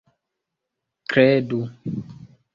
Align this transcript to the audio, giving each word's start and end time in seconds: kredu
kredu 1.11 1.59